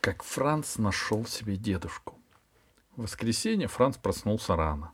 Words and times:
как 0.00 0.22
Франц 0.22 0.78
нашел 0.78 1.26
себе 1.26 1.56
дедушку. 1.56 2.18
В 2.96 3.02
воскресенье 3.02 3.68
Франц 3.68 3.96
проснулся 3.96 4.56
рано. 4.56 4.92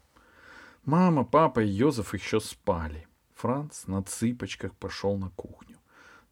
Мама, 0.85 1.25
папа 1.25 1.61
и 1.61 1.69
Йозеф 1.69 2.15
еще 2.15 2.41
спали. 2.41 3.07
Франц 3.35 3.87
на 3.87 4.03
цыпочках 4.03 4.75
пошел 4.75 5.17
на 5.17 5.31
кухню. 5.31 5.77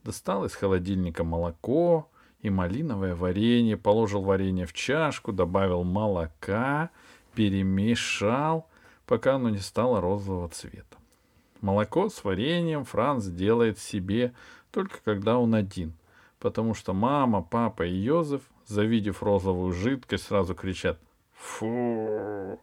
Достал 0.03 0.45
из 0.45 0.55
холодильника 0.55 1.25
молоко 1.25 2.11
и 2.41 2.51
малиновое 2.51 3.15
варенье, 3.15 3.77
положил 3.77 4.23
варенье 4.23 4.67
в 4.67 4.73
чашку, 4.73 5.33
добавил 5.33 5.85
молока, 5.85 6.91
перемешал, 7.35 8.69
пока 9.07 9.37
оно 9.37 9.51
не 9.51 9.59
стало 9.59 10.01
розового 10.01 10.49
цвета. 10.49 10.97
Молоко 11.61 12.09
с 12.09 12.23
вареньем 12.25 12.85
Франц 12.85 13.25
делает 13.25 13.79
себе 13.79 14.35
только 14.71 14.99
когда 15.05 15.39
он 15.39 15.55
один, 15.55 15.95
потому 16.39 16.75
что 16.75 16.93
мама, 16.93 17.43
папа 17.43 17.85
и 17.87 17.95
Йозеф 17.95 18.43
завидев 18.67 19.23
розовую 19.23 19.73
жидкость, 19.73 20.25
сразу 20.25 20.55
кричат 20.55 20.99
«Фу!». 21.35 22.61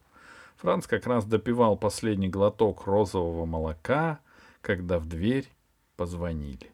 Франц 0.57 0.85
как 0.87 1.07
раз 1.07 1.25
допивал 1.25 1.75
последний 1.75 2.29
глоток 2.29 2.85
розового 2.85 3.45
молока, 3.45 4.19
когда 4.61 4.99
в 4.99 5.07
дверь 5.07 5.47
позвонили. 5.95 6.71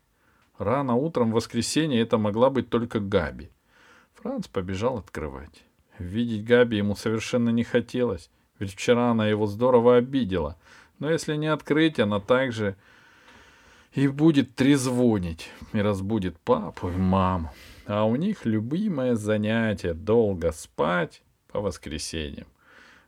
Рано 0.57 0.95
утром 0.95 1.31
в 1.31 1.35
воскресенье 1.35 2.01
это 2.01 2.17
могла 2.17 2.49
быть 2.49 2.69
только 2.69 2.99
Габи. 2.99 3.49
Франц 4.15 4.47
побежал 4.47 4.97
открывать. 4.97 5.63
Видеть 5.99 6.43
Габи 6.43 6.77
ему 6.77 6.95
совершенно 6.95 7.49
не 7.49 7.63
хотелось, 7.63 8.29
ведь 8.59 8.73
вчера 8.73 9.11
она 9.11 9.27
его 9.27 9.47
здорово 9.47 9.97
обидела. 9.97 10.57
Но 10.99 11.09
если 11.09 11.35
не 11.35 11.47
открыть, 11.47 11.99
она 11.99 12.19
также 12.19 12.75
и 13.93 14.07
будет 14.07 14.55
трезвонить, 14.55 15.49
и 15.73 15.79
разбудит 15.79 16.37
папу 16.39 16.89
и 16.89 16.97
маму 16.97 17.53
а 17.87 18.03
у 18.03 18.15
них 18.15 18.45
любимое 18.45 19.15
занятие— 19.15 19.93
долго 19.95 20.51
спать 20.51 21.23
по 21.47 21.61
воскресеньям. 21.61 22.47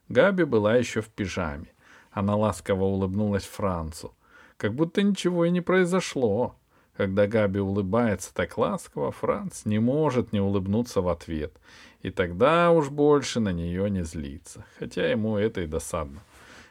Габи 0.08 0.44
была 0.44 0.76
еще 0.76 1.02
в 1.02 1.08
пижаме. 1.08 1.68
Она 2.10 2.34
ласково 2.34 2.84
улыбнулась 2.84 3.44
Францу, 3.44 4.14
как 4.56 4.74
будто 4.74 5.02
ничего 5.02 5.44
и 5.44 5.50
не 5.50 5.60
произошло. 5.60 6.56
Когда 6.96 7.26
Габи 7.26 7.60
улыбается 7.60 8.34
так 8.34 8.58
ласково, 8.58 9.12
Франц 9.12 9.64
не 9.64 9.78
может 9.78 10.32
не 10.32 10.40
улыбнуться 10.40 11.00
в 11.02 11.08
ответ. 11.08 11.52
И 12.00 12.10
тогда 12.10 12.70
уж 12.70 12.88
больше 12.88 13.38
на 13.40 13.52
нее 13.52 13.88
не 13.90 14.02
злится, 14.02 14.64
хотя 14.78 15.08
ему 15.08 15.36
это 15.36 15.60
и 15.60 15.66
досадно. 15.66 16.20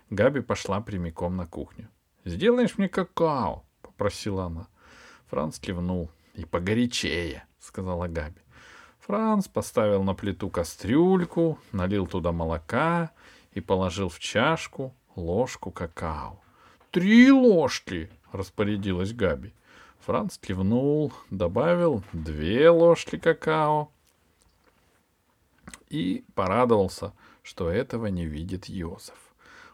Габи 0.10 0.42
пошла 0.42 0.82
прямиком 0.82 1.38
на 1.38 1.46
кухню. 1.46 1.88
«Сделаешь 2.26 2.78
мне 2.78 2.90
какао?»— 2.90 3.64
попросила 3.82 4.46
она. 4.46 4.68
Франц 5.28 5.60
кивнул. 5.60 6.10
«И 6.34 6.46
погорячее!»— 6.46 7.46
сказала 7.60 8.08
Габи. 8.08 8.42
Франц 9.00 9.48
поставил 9.48 10.04
на 10.04 10.14
плиту 10.14 10.50
кастрюльку, 10.50 11.60
налил 11.72 12.06
туда 12.08 12.32
молока 12.32 13.12
и 13.54 13.62
положил 13.62 14.10
в 14.10 14.20
чашку 14.20 14.94
ложку 15.16 15.72
какао. 15.72 16.40
«Три 16.92 17.32
ложки!»— 17.32 18.10
распорядилась 18.32 19.14
Габи. 19.14 19.54
Франц 20.00 20.38
кивнул, 20.38 21.14
добавил 21.30 22.04
две 22.14 22.70
ложки 22.70 23.18
какао 23.18 23.92
и 25.90 26.24
порадовался, 26.36 27.14
что 27.44 27.70
этого 27.70 28.08
не 28.08 28.26
видит 28.26 28.70
Йозеф. 28.70 29.18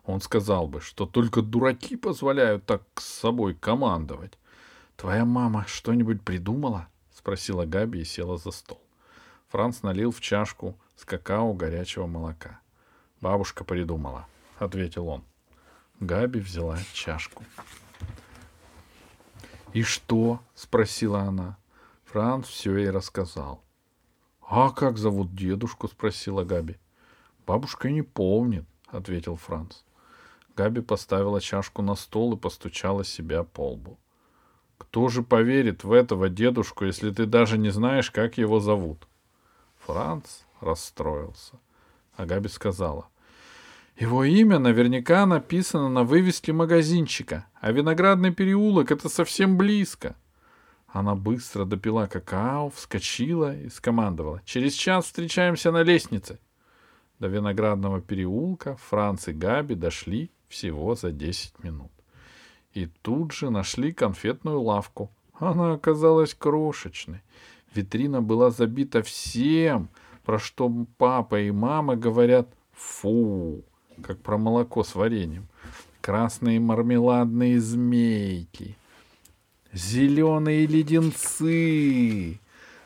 Он 0.05 0.21
сказал 0.21 0.67
бы, 0.67 0.81
что 0.81 1.05
только 1.05 1.41
дураки 1.41 1.95
позволяют 1.95 2.65
так 2.65 2.83
с 2.95 3.05
собой 3.05 3.53
командовать. 3.53 4.37
«Твоя 4.95 5.25
мама 5.25 5.65
что-нибудь 5.67 6.21
придумала?» 6.21 6.87
Спросила 7.25 7.65
Габи 7.65 8.01
и 8.01 8.05
села 8.05 8.37
за 8.37 8.51
стол. 8.51 8.79
Франц 9.47 9.81
налил 9.81 10.11
в 10.11 10.21
чашку 10.21 10.79
с 10.95 11.05
какао 11.05 11.55
горячего 11.55 12.05
молока. 12.05 12.59
Бабушка 13.19 13.63
придумала, 13.63 14.27
ответил 14.59 15.07
он. 15.07 15.23
Габи 15.99 16.39
взяла 16.39 16.77
чашку. 16.93 17.43
И 19.73 19.81
что? 19.81 20.39
спросила 20.53 21.21
она. 21.21 21.57
Франц 22.03 22.45
все 22.45 22.77
ей 22.77 22.91
рассказал. 22.91 23.63
А 24.47 24.69
как 24.69 24.99
зовут 24.99 25.33
дедушку? 25.33 25.87
спросила 25.87 26.43
Габи. 26.43 26.77
Бабушка 27.47 27.89
не 27.89 28.03
помнит, 28.03 28.65
ответил 28.85 29.35
Франц. 29.35 29.77
Габи 30.55 30.81
поставила 30.81 31.41
чашку 31.41 31.81
на 31.81 31.95
стол 31.95 32.35
и 32.35 32.39
постучала 32.39 33.03
себя 33.03 33.43
по 33.43 33.71
лбу. 33.71 33.97
Кто 34.77 35.07
же 35.09 35.23
поверит 35.23 35.83
в 35.83 35.91
этого 35.91 36.29
дедушку, 36.29 36.85
если 36.85 37.11
ты 37.11 37.25
даже 37.25 37.57
не 37.57 37.69
знаешь, 37.69 38.11
как 38.11 38.37
его 38.37 38.59
зовут? 38.59 39.07
Франц 39.85 40.41
расстроился. 40.61 41.59
А 42.15 42.25
Габи 42.25 42.49
сказала. 42.49 43.07
Его 43.97 44.25
имя 44.25 44.59
наверняка 44.59 45.25
написано 45.25 45.89
на 45.89 46.03
вывеске 46.03 46.51
магазинчика, 46.51 47.45
а 47.61 47.71
виноградный 47.71 48.33
переулок— 48.33 48.91
это 48.93 49.07
совсем 49.07 49.57
близко. 49.57 50.15
Она 50.87 51.15
быстро 51.15 51.65
допила 51.65 52.07
какао, 52.07 52.69
вскочила 52.69 53.55
и 53.55 53.69
скомандовала. 53.69 54.41
«Через 54.45 54.73
час 54.73 55.05
встречаемся 55.05 55.71
на 55.71 55.83
лестнице». 55.83 56.39
До 57.19 57.27
виноградного 57.27 58.01
переулка 58.01 58.75
Франц 58.89 59.29
и 59.29 59.33
Габи 59.33 59.75
дошли 59.75 60.29
всего 60.49 60.95
за 60.95 61.11
десять 61.11 61.63
минут 61.63 61.94
и 62.75 62.87
тут 63.01 63.31
же 63.31 63.49
нашли 63.49 63.91
конфетную 63.93 64.61
лавку. 64.61 65.09
Она 65.33 65.73
оказалась 65.73 66.33
крошечной. 66.33 67.21
Витрина 67.73 68.21
была 68.21 68.51
забита 68.51 69.01
всем, 69.01 69.89
про 70.23 70.39
что 70.39 70.71
папа 70.97 71.41
и 71.41 71.51
мама 71.51 71.95
говорят 71.95 72.47
«фу», 72.73 73.63
как 74.03 74.21
про 74.21 74.37
молоко 74.37 74.83
с 74.83 74.93
вареньем. 74.93 75.47
Красные 76.01 76.59
мармеладные 76.59 77.59
змейки, 77.59 78.77
зеленые 79.73 80.67
леденцы, 80.67 82.39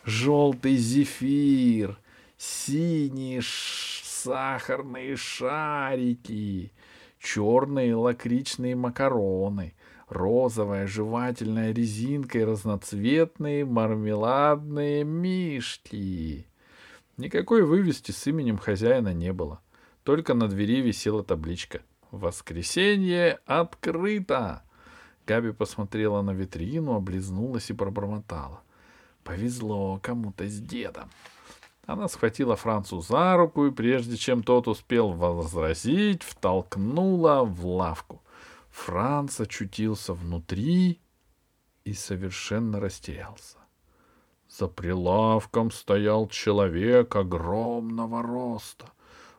желтый 0.06 0.77
зефир, 0.77 1.97
синие 2.38 3.41
сахарные 3.44 5.16
шарики, 5.16 6.71
черные 7.19 7.95
лакричные 7.95 8.75
макароны, 8.75 9.73
розовая 10.09 10.87
жевательная 10.87 11.71
резинка 11.71 12.39
и 12.39 12.43
разноцветные 12.43 13.65
мармеладные 13.65 15.03
мишки. 15.03 16.45
Никакой 17.17 17.63
вывески 17.63 18.11
с 18.11 18.27
именем 18.27 18.57
хозяина 18.57 19.13
не 19.13 19.33
было. 19.33 19.59
Только 20.03 20.33
на 20.33 20.47
двери 20.47 20.81
висела 20.81 21.23
табличка 21.23 21.81
«Воскресенье 22.11 23.39
открыто!». 23.45 24.63
Габи 25.27 25.51
посмотрела 25.51 26.21
на 26.21 26.31
витрину, 26.31 26.95
облизнулась 26.95 27.69
и 27.69 27.73
пробормотала. 27.73 28.61
«Повезло 29.23 29.99
кому-то 30.01 30.47
с 30.47 30.59
дедом». 30.59 31.09
Она 31.85 32.07
схватила 32.07 32.55
Францу 32.55 33.01
за 33.01 33.35
руку 33.35 33.65
и, 33.65 33.71
прежде 33.71 34.15
чем 34.15 34.43
тот 34.43 34.67
успел 34.67 35.09
возразить, 35.09 36.23
втолкнула 36.23 37.43
в 37.43 37.65
лавку. 37.65 38.19
Франц 38.72 39.40
очутился 39.40 40.13
внутри 40.13 41.00
и 41.84 41.94
совершенно 41.94 42.80
растерялся. 42.80 43.57
За 44.47 44.68
прилавком 44.68 45.72
стоял 45.72 46.28
человек 46.28 47.16
огромного 47.16 48.24
роста, 48.24 48.85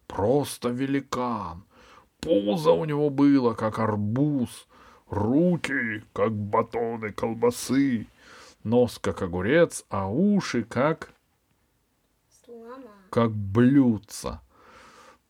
просто 0.07 0.69
великан. 0.69 1.65
Пузо 2.21 2.73
у 2.73 2.85
него 2.85 3.11
было, 3.11 3.55
как 3.55 3.79
арбуз, 3.79 4.69
руки, 5.09 6.05
как 6.12 6.33
батоны 6.33 7.12
колбасы, 7.12 8.07
нос, 8.62 8.99
как 9.01 9.23
огурец, 9.23 9.85
а 9.89 10.09
уши, 10.09 10.62
как 10.62 11.12
как 13.11 13.33
блюдца. 13.33 14.41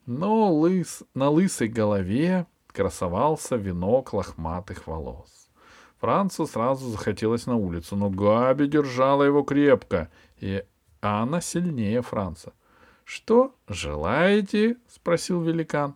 Но 0.06 0.53
лыс, 0.53 1.03
на 1.14 1.31
лысой 1.31 1.69
голове 1.69 2.46
красовался 2.81 3.56
венок 3.56 4.15
лохматых 4.15 4.87
волос. 4.87 5.50
Францу 6.00 6.47
сразу 6.47 6.88
захотелось 6.88 7.47
на 7.47 7.56
улицу, 7.56 7.94
но 7.94 8.09
Габи 8.09 8.67
держала 8.67 9.23
его 9.23 9.43
крепко, 9.43 10.09
и 10.38 10.65
она 11.03 11.43
сильнее 11.43 12.00
Франца.— 12.00 12.55
Что 13.05 13.55
желаете?— 13.69 14.77
спросил 14.88 15.43
великан. 15.43 15.94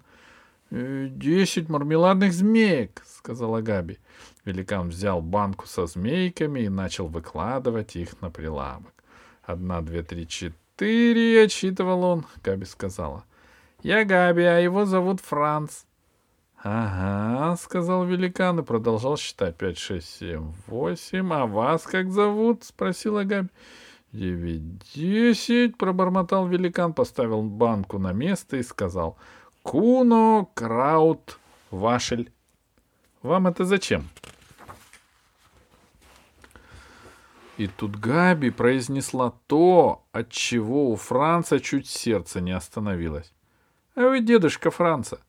«Э,— 0.70 1.08
Десять 1.10 1.70
мармеладных 1.70 2.34
змеек,— 2.34 3.02
сказала 3.06 3.62
Габи. 3.62 3.98
Великан 4.44 4.90
взял 4.90 5.22
банку 5.22 5.66
со 5.66 5.86
змейками 5.86 6.60
и 6.60 6.68
начал 6.68 7.06
выкладывать 7.06 7.96
их 7.96 8.20
на 8.20 8.30
прилавок. 8.30 8.92
Одна, 9.42 9.80
две, 9.80 10.02
три, 10.02 10.28
четыре 10.28 11.44
отчитывал 11.44 12.04
он,— 12.04 12.26
Габи 12.44 12.66
сказала.— 12.66 13.24
Я 13.82 14.04
Габи, 14.04 14.42
а 14.42 14.58
его 14.58 14.84
зовут 14.84 15.20
Франц.— 15.20 15.84
Ага,— 16.66 17.56
сказал 17.60 18.06
великан 18.06 18.60
и 18.60 18.62
продолжал 18.62 19.18
считать. 19.18 19.54
Пять, 19.58 19.76
шесть, 19.76 20.08
семь, 20.08 20.54
восемь. 20.66 21.30
А 21.30 21.44
вас 21.44 21.82
как 21.82 22.10
зовут?— 22.10 22.64
спросила 22.64 23.24
Габи.— 23.24 23.50
девять, 24.12 24.78
десять, 24.94 25.76
пробормотал 25.76 26.46
великан, 26.48 26.94
поставил 26.94 27.42
банку 27.42 27.98
на 27.98 28.14
место 28.14 28.56
и 28.56 28.62
сказал, 28.62 29.18
Куно, 29.62 30.48
краут, 30.54 31.38
вашель. 31.70 32.32
Вам 33.20 33.46
это 33.46 33.66
зачем? 33.66 34.08
И 37.58 37.66
тут 37.66 37.96
Габи 37.96 38.48
произнесла 38.48 39.34
то, 39.48 40.06
от 40.12 40.30
чего 40.30 40.90
у 40.90 40.96
Франца 40.96 41.60
чуть 41.60 41.88
сердце 41.88 42.40
не 42.40 42.52
остановилось.— 42.52 43.34
А 43.94 44.08
вы 44.08 44.20
дедушка 44.20 44.70
Франца. 44.70 45.20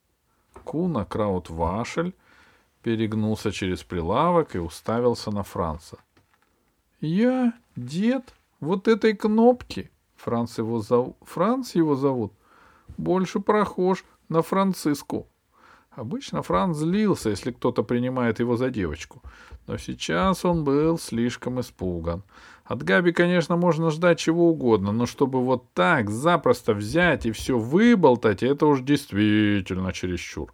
Куна 0.63 1.05
Краут 1.05 1.49
Вашель 1.49 2.13
перегнулся 2.81 3.51
через 3.51 3.83
прилавок 3.83 4.55
и 4.55 4.59
уставился 4.59 5.31
на 5.31 5.43
Франца.— 5.43 5.97
Я 7.01 7.53
дед 7.75 8.33
вот 8.59 8.87
этой 8.87 9.15
кнопки. 9.15 9.91
Франц 10.15 10.57
его, 10.57 10.79
зов... 10.79 11.15
Франц 11.21 11.75
его 11.75 11.95
зовут. 11.95 12.33
Больше 12.97 13.39
прохож 13.39 14.05
на 14.29 14.41
Франциску. 14.41 15.27
Обычно 15.95 16.41
Франц 16.41 16.77
злился, 16.77 17.29
если 17.29 17.51
кто-то 17.51 17.81
принимает 17.81 18.39
его 18.39 18.57
за 18.57 18.69
девочку. 18.69 19.21
Но 19.65 19.77
сейчас 19.77 20.43
он 20.43 20.65
был 20.65 20.99
слишком 20.99 21.61
испуган. 21.61 22.23
От 22.65 22.83
Габи, 22.83 23.13
конечно, 23.13 23.55
можно 23.55 23.91
ждать 23.91 24.19
чего 24.19 24.49
угодно, 24.49 24.91
но 24.91 25.05
чтобы 25.05 25.41
вот 25.41 25.71
так 25.73 26.09
запросто 26.09 26.73
взять 26.73 27.25
и 27.25 27.31
все 27.31 27.57
выболтать, 27.57 28.43
это 28.43 28.65
уж 28.65 28.81
действительно 28.81 29.93
чересчур. 29.93 30.53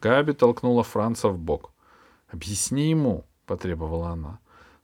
Габи 0.00 0.34
толкнула 0.34 0.82
Франца 0.82 1.28
в 1.28 1.38
бок. 1.38 1.70
«Объясни 2.28 2.90
ему»,— 2.90 3.24
потребовала 3.46 4.10
она. 4.10 4.40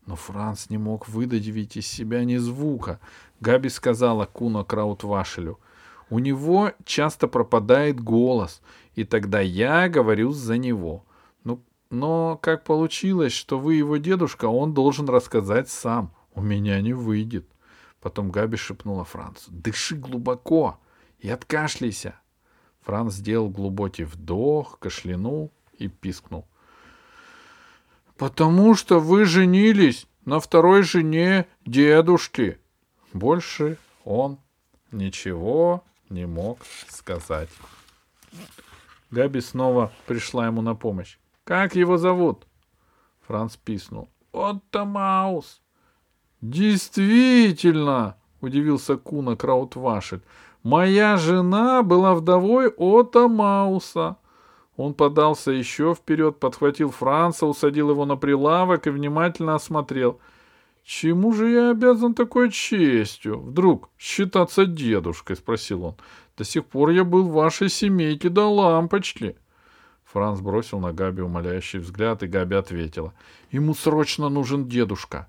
Но 0.07 0.17
Франц 0.17 0.71
не 0.71 0.79
мог 0.79 1.07
выдавить 1.07 1.77
из 1.77 1.87
себя 1.87 2.25
ни 2.25 2.37
звука. 2.37 2.99
Габи 3.41 3.69
сказала 3.69 4.25
Куна 4.25 4.65
Краутвашелю. 4.65 5.59
«У 6.13 6.19
него 6.19 6.73
часто 6.85 7.27
пропадает 7.27 7.99
голос, 7.99 8.61
и 8.95 9.03
тогда 9.05 9.41
я 9.41 9.89
говорю 9.89 10.33
за 10.33 10.59
него. 10.59 11.07
Ну, 11.43 11.65
но 11.89 12.37
как 12.37 12.65
получилось, 12.65 13.33
что 13.33 13.59
вы 13.59 13.77
его 13.77 13.97
дедушка, 13.97 14.45
он 14.45 14.75
должен 14.75 15.09
рассказать 15.09 15.71
сам. 15.71 16.13
У 16.35 16.43
меня 16.43 16.79
не 16.83 16.93
выйдет». 16.93 17.47
Потом 18.03 18.31
Габи 18.31 18.59
шепнула 18.59 19.05
Францу. 19.05 19.51
«Дыши 19.51 19.97
глубоко 19.97 20.79
и 21.19 21.31
откашляйся». 21.31 22.17
Франц 22.83 23.15
сделал 23.15 23.49
глубокий 23.49 24.05
вдох, 24.05 24.79
кашлянул 24.81 25.51
и 25.79 25.89
пискнул. 25.89 26.47
«Потому 28.19 28.75
что 28.75 29.01
вы 29.01 29.25
женились 29.25 30.07
на 30.27 30.41
второй 30.41 30.83
жене 30.83 31.47
дедушки». 31.65 32.59
Больше 33.15 33.79
он 34.05 34.39
ничего 34.91 35.85
не 36.13 36.27
мог 36.27 36.59
сказать. 36.89 37.49
Габи 39.11 39.41
снова 39.41 39.93
пришла 40.07 40.47
ему 40.47 40.63
на 40.63 40.75
помощь. 40.75 41.19
«Как 41.45 41.75
его 41.75 41.99
зовут?» 41.99 42.47
Франц 43.27 43.57
писнул. 43.57 44.09
«Отто 44.33 44.85
Маус». 44.85 45.61
«Действительно!»— 46.41 48.17
удивился 48.41 48.97
Куна 48.97 49.37
Краутвашель. 49.37 50.23
«Моя 50.63 51.17
жена 51.17 51.83
была 51.83 52.15
вдовой 52.15 52.69
Отто 52.69 53.29
Мауса». 53.29 54.17
Он 54.77 54.95
подался 54.95 55.51
еще 55.51 55.95
вперед, 55.95 56.41
подхватил 56.41 56.91
Франца, 56.91 57.47
усадил 57.47 57.91
его 57.91 58.07
на 58.07 58.17
прилавок 58.17 58.87
и 58.87 58.91
внимательно 58.91 59.55
осмотрел. 59.55 60.19
«Чему 60.85 61.33
же 61.33 61.49
я 61.51 61.71
обязан 61.71 62.15
такой 62.15 62.51
честью? 62.51 63.41
Вдруг 63.41 63.89
считаться 63.99 64.67
дедушкой?»— 64.67 65.37
спросил 65.37 65.85
он. 65.85 65.97
«До 66.37 66.45
сих 66.45 66.67
пор 66.67 66.91
я 66.91 67.05
был 67.05 67.29
в 67.29 67.33
вашей 67.33 67.69
семейке 67.69 68.29
до 68.29 68.49
лампочки». 68.49 69.37
Франц 70.05 70.41
бросил 70.41 70.81
на 70.81 70.93
Габи 70.93 71.23
умоляющий 71.23 71.79
взгляд, 71.79 72.23
и 72.23 72.27
Габи 72.27 72.57
ответила. 72.57 73.15
«Ему 73.51 73.75
срочно 73.75 74.29
нужен 74.29 74.69
дедушка». 74.69 75.29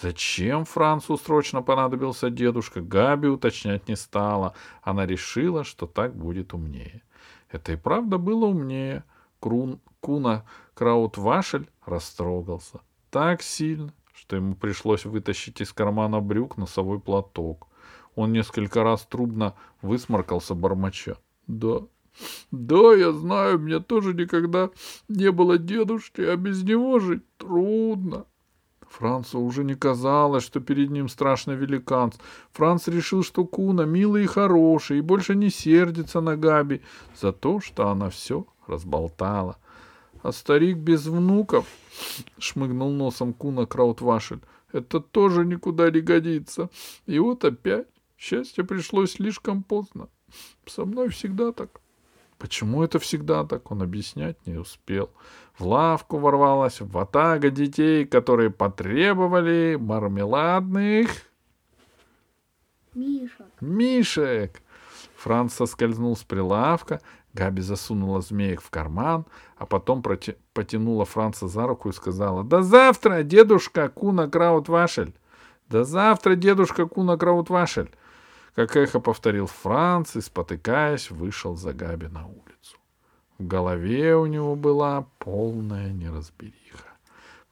Зачем 0.00 0.64
Францу 0.64 1.18
срочно 1.18 1.62
понадобился 1.62 2.30
дедушка, 2.30 2.80
Габи 2.80 3.28
уточнять 3.28 3.88
не 3.88 3.96
стала. 3.96 4.54
Она 4.82 5.04
решила, 5.04 5.64
что 5.64 5.86
так 5.86 6.14
будет 6.14 6.54
умнее. 6.54 7.02
Это 7.50 7.72
и 7.72 7.76
правда 7.76 8.16
было 8.16 8.46
умнее. 8.46 9.04
Крун, 9.40 9.80
Куна 10.00 10.44
Краутвашель 10.74 11.68
растрогался 11.84 12.80
так 13.10 13.42
сильно, 13.42 13.92
что 14.30 14.36
ему 14.36 14.54
пришлось 14.54 15.06
вытащить 15.06 15.60
из 15.60 15.72
кармана 15.72 16.20
брюк 16.20 16.56
носовой 16.56 17.00
платок. 17.00 17.66
Он 18.14 18.32
несколько 18.32 18.84
раз 18.84 19.04
трубно 19.04 19.54
высморкался 19.82 20.54
бормоча. 20.54 21.16
«Да, 21.48 21.80
да, 22.52 22.94
я 22.94 23.10
знаю, 23.10 23.58
мне 23.58 23.80
тоже 23.80 24.14
никогда 24.14 24.70
не 25.08 25.32
было 25.32 25.58
дедушки, 25.58 26.20
а 26.20 26.36
без 26.36 26.62
него 26.62 27.00
жить 27.00 27.24
трудно. 27.38 28.26
Францу 28.88 29.40
уже 29.40 29.64
не 29.64 29.74
казалось, 29.74 30.44
что 30.44 30.60
перед 30.60 30.90
ним 30.90 31.08
страшный 31.08 31.56
великан. 31.56 32.12
Франц 32.52 32.86
решил, 32.86 33.24
что 33.24 33.44
Куна 33.44 33.84
милый 33.84 34.24
и 34.24 34.28
хороший, 34.28 34.98
и 34.98 35.02
больше 35.02 35.34
не 35.34 35.50
сердится 35.50 36.20
на 36.20 36.36
Габи 36.36 36.82
за 37.20 37.32
то, 37.32 37.58
что 37.58 37.88
она 37.88 38.10
все 38.10 38.46
разболтала. 38.68 39.56
А 40.22 40.32
старик 40.32 40.76
без 40.76 41.06
внуков,— 41.06 41.66
шмыгнул 42.38 42.92
носом 42.92 43.32
Куна 43.32 43.66
Краутвашель,— 43.66 44.40
это 44.72 45.00
тоже 45.00 45.46
никуда 45.46 45.90
не 45.90 46.00
годится. 46.00 46.68
И 47.06 47.18
вот 47.18 47.44
опять 47.44 47.86
счастье 48.18 48.64
пришлось 48.64 49.12
слишком 49.12 49.62
поздно. 49.62 50.08
Со 50.66 50.84
мной 50.84 51.08
всегда 51.08 51.52
так. 51.52 51.80
Почему 52.38 52.82
это 52.82 52.98
всегда 52.98 53.44
так, 53.44 53.70
он 53.70 53.82
объяснять 53.82 54.46
не 54.46 54.56
успел. 54.56 55.10
В 55.58 55.66
лавку 55.66 56.18
ворвалась 56.18 56.80
ватага 56.80 57.50
детей, 57.50 58.06
которые 58.06 58.50
потребовали 58.50 59.76
мармеладных... 59.78 61.10
Мишек. 62.94 63.46
Мишек! 63.60 64.62
Франц 65.16 65.52
соскользнул 65.52 66.16
с 66.16 66.24
прилавка, 66.24 67.02
Габи 67.32 67.62
засунула 67.62 68.20
змеек 68.20 68.60
в 68.60 68.70
карман, 68.70 69.24
а 69.56 69.66
потом 69.66 70.02
проти... 70.02 70.36
потянула 70.52 71.04
Франца 71.04 71.48
за 71.48 71.66
руку 71.66 71.88
и 71.88 71.92
сказала 71.92 72.42
«До 72.42 72.62
завтра, 72.62 73.22
дедушка 73.22 73.88
Куна 73.88 74.26
Краут-Вашель! 74.26 75.14
До 75.68 75.84
завтра, 75.84 76.34
дедушка 76.34 76.86
Куна 76.86 77.16
Краут-Вашель!» 77.16 77.90
Как 78.54 78.76
эхо 78.76 78.98
повторил 78.98 79.46
Франц 79.46 80.16
и, 80.16 80.20
спотыкаясь, 80.20 81.10
вышел 81.10 81.56
за 81.56 81.72
Габи 81.72 82.08
на 82.08 82.26
улицу. 82.26 82.78
В 83.38 83.46
голове 83.46 84.16
у 84.16 84.26
него 84.26 84.56
была 84.56 85.06
полная 85.18 85.92
неразбериха. 85.92 86.90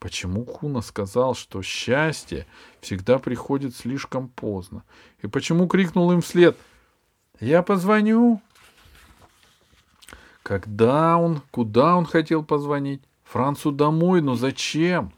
Почему 0.01 0.45
Куна 0.45 0.83
сказал, 0.83 1.35
что 1.35 1.63
счастье 1.63 2.47
всегда 2.81 3.19
приходит 3.19 3.77
слишком 3.77 4.29
поздно? 4.29 4.83
И 5.23 5.29
почему 5.29 5.69
крикнул 5.69 6.11
им 6.13 6.21
вслед 6.21 6.57
«Я 7.41 7.63
позвоню»? 7.63 8.43
Когда 10.49 11.19
он, 11.19 11.43
куда 11.51 11.95
он 11.95 12.07
хотел 12.07 12.43
позвонить? 12.43 13.03
Францу 13.23 13.71
домой, 13.71 14.23
но 14.23 14.35
зачем? 14.35 15.13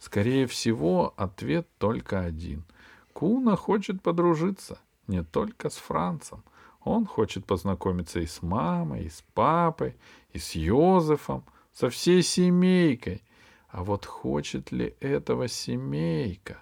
Скорее 0.00 0.48
всего, 0.48 1.14
ответ 1.16 1.68
только 1.78 2.18
один. 2.18 2.64
Куна 3.12 3.54
хочет 3.54 4.02
подружиться— 4.02 4.80
не 5.06 5.22
только 5.22 5.70
с 5.70 5.76
Францем. 5.76 6.42
Он 6.82 7.06
хочет 7.06 7.46
познакомиться 7.46 8.18
и 8.18 8.26
с 8.26 8.42
мамой, 8.42 9.04
и 9.04 9.08
с 9.08 9.22
папой, 9.34 9.94
и 10.32 10.40
с 10.40 10.56
Йозефом, 10.56 11.44
со 11.72 11.88
всей 11.88 12.24
семейкой. 12.24 13.22
А 13.68 13.84
вот 13.84 14.04
хочет 14.04 14.72
ли 14.72 14.96
этого 14.98 15.46
семейка? 15.46 16.58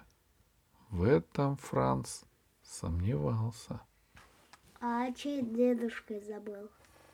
В 0.91 1.01
этом 1.05 1.57
Франц 1.57 2.21
сомневался. 2.61 3.81
А 4.79 5.11
чей 5.11 5.41
дедушкой 5.41 6.21
забыл? 6.21 6.69